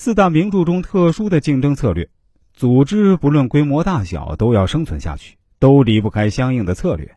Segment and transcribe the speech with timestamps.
[0.00, 2.08] 四大名著中特殊的竞争策略，
[2.54, 7.10] 组织不论规模大小都要生存下去，都离不开相应的策略。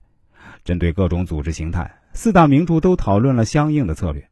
[0.63, 4.27] 针对各种组织形态，四大名著都讨论了相应的策略。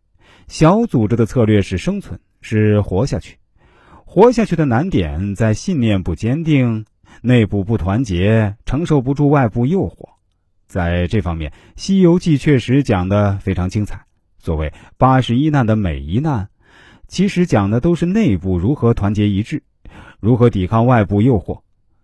[0.47, 3.37] 小组织的策略是生存，是活下去。
[4.03, 6.85] 活下去的难点在信念不坚定，
[7.21, 10.09] 内部不团结，承受不住外部诱惑。
[10.65, 14.03] 在这方面，《西游记》确实讲的非常精彩。
[14.39, 16.49] 所谓八十一难的每一难，
[17.09, 19.63] 其实讲的都是内部如何团结一致，
[20.19, 21.61] 如何抵抗外部诱惑。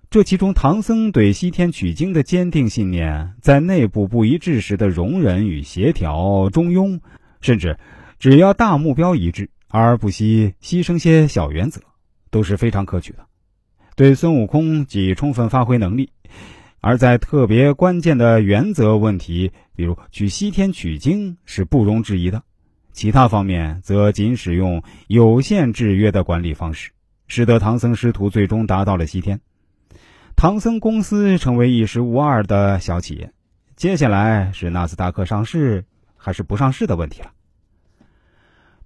[0.09, 6.99] 这其中，唐僧对西天取经的坚定信念，在内部不一致时的容忍与协调、中庸，
[7.39, 7.77] 甚至
[8.17, 11.81] 只要大目标一致，而不惜牺牲些小原则，
[12.31, 13.19] 都是非常可取的。
[13.95, 16.09] 对孙悟空即充分发挥能力，
[16.81, 22.41] 而在特别关键的原则问题，比如去西天取经，是不容置疑的。
[22.95, 26.91] 其他方面则仅使用有限制约的管理方式，
[27.27, 29.41] 使得唐僧师徒最终达到了西天。
[30.37, 33.33] 唐僧公司成为一时无二的小企业，
[33.75, 35.83] 接下来是纳斯达克上市
[36.15, 37.31] 还是不上市的问题了。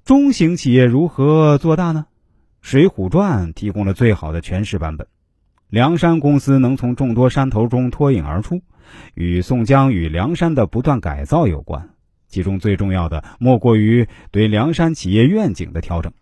[0.04, 2.08] 中型企业如何做大呢？
[2.68, 5.06] 《水浒传》提供了最好的诠释版本。
[5.70, 8.60] 梁山公司能从众多山头中脱颖而出，
[9.14, 11.90] 与宋江与梁山的不断改造有关。
[12.30, 16.14] 其中最重要的莫过于对梁山企业愿景的调整。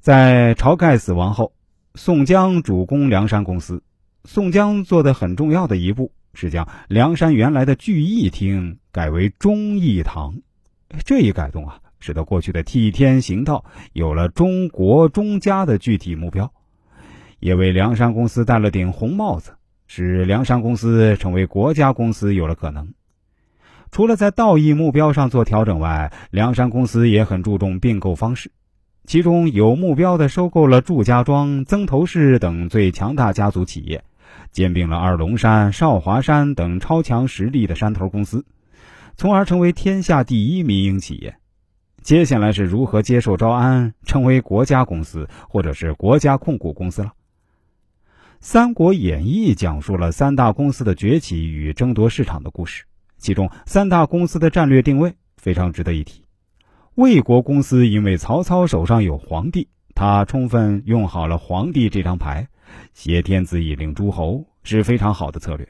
[0.00, 1.52] 在晁盖死亡后，
[1.94, 3.82] 宋江主攻梁山公司。
[4.24, 10.34] 宋江做的很重要的一步是将梁山原来的聚义厅改为忠义堂，
[11.04, 13.64] 这一改动啊，使得过去的替天行道
[13.94, 16.52] 有了中国忠家的具体目标，
[17.38, 19.52] 也为梁山公司戴了顶红帽子，
[19.86, 22.92] 使梁山公司成为国家公司有了可能。
[23.90, 28.50] 除了在道义目标上做调整外，梁山公司也很注重并购方式，
[29.04, 34.04] 其中有目标的收购了祝家庄、曾头市等最强大家族企业。
[34.52, 38.44] 兼并了二龙山、少华山等超强实力的山头公司，
[39.16, 41.36] 从而成为天下第一民营企业。
[42.02, 47.08] 接下来是如何接受招安，成为国家公司或者是国家控股公司了。
[48.40, 52.84] 《三国演义》讲述了三大公司的崛起与争夺市场的故事，
[53.20, 56.24] 其中三大公司的战略定位非常值得一提。
[56.96, 62.48] 魏国公司因为曹操手上有皇帝，他充分用好了皇帝这张牌。
[62.94, 65.68] 挟天子以令诸侯是非常好的策略，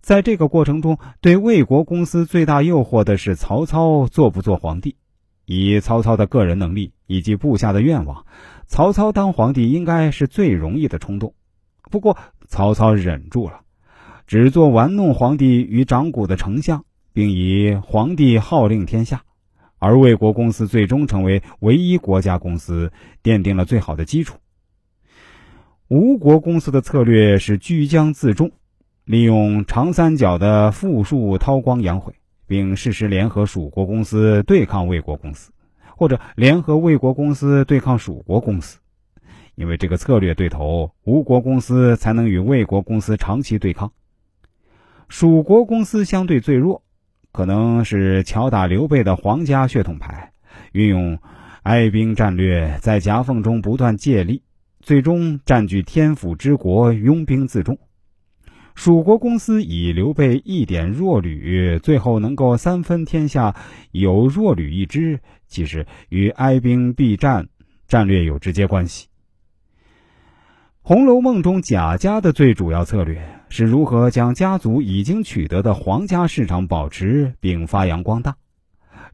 [0.00, 4.96] 在这个过程中，对魏国公司最大诱惑的是曹操做不做皇帝。
[5.44, 8.24] 以曹操的个人能力以及部下的愿望，
[8.66, 11.34] 曹操当皇帝应该是最容易的冲动。
[11.90, 13.62] 不过，曹操忍住了，
[14.30, 19.24] 只做玩弄皇帝与掌骨的丞相，并以皇帝号令天下。
[19.80, 22.92] 而魏国公司最终成为唯一国家公司，
[23.24, 24.38] 奠定了最好的基础。
[25.88, 28.52] 吴国公司的策略是居江自重，
[29.04, 32.14] 利用长三角的富庶韬光养晦，
[32.46, 35.50] 并适时联合蜀国公司对抗魏国公司，
[35.96, 38.78] 或者联合魏国公司对抗蜀国公司。
[39.56, 43.90] 因为这个策略对头，吴国公司才能与魏国公司长期对抗。
[45.10, 46.84] 蜀国公司相对最弱，
[47.32, 50.32] 可能是敲打刘备的皇家血统牌，
[50.70, 51.18] 运用
[51.64, 54.44] 哀兵战略，在夹缝中不断借力。
[54.78, 57.76] 最终占据天府之国，拥兵自重。
[58.76, 63.56] 蜀国公司以刘备一点弱旅，最后能够三分天下，
[63.90, 67.48] 有弱旅一支，其实与哀兵避战
[67.88, 69.06] 战略有直接关系。
[70.90, 78.34] 《红楼梦》中贾家的最主要策略是如何将家族已经取得的皇家市场保持并发扬光大。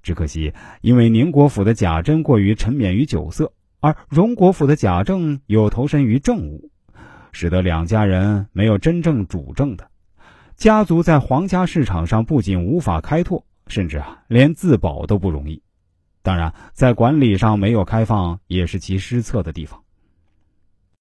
[0.03, 3.53] 只可惜，因为宁国府的贾珍过于沉湎于酒色。
[3.78, 6.70] 而荣国府的贾政又投身于政务，
[7.31, 9.91] 使得两家人没有真正主政的
[10.56, 15.62] 家族，在皇家市场上不仅无法开拓，甚至啊连自保都不容易。
[16.22, 19.82] 当然，在管理上没有开放，也是其失策的地方。